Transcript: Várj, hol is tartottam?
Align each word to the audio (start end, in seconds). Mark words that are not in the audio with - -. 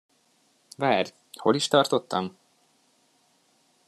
Várj, 0.77 1.11
hol 1.39 1.55
is 1.55 1.67
tartottam? 1.67 2.37